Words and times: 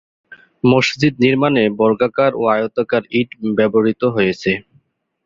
মসজিদ 0.63 1.13
নির্মাণে 1.23 1.63
বর্গাকার 1.79 2.31
ও 2.35 2.53
আয়তাকার 2.53 3.03
ইট 3.19 3.29
ব্যবহৃত 3.57 4.01
হয়েছে। 4.15 4.51